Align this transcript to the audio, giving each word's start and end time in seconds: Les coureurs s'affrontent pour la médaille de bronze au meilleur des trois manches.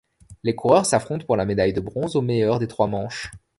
Les 0.41 0.55
coureurs 0.55 0.87
s'affrontent 0.87 1.27
pour 1.27 1.35
la 1.37 1.45
médaille 1.45 1.73
de 1.73 1.79
bronze 1.79 2.15
au 2.15 2.21
meilleur 2.23 2.57
des 2.57 2.67
trois 2.67 2.87
manches. 2.87 3.29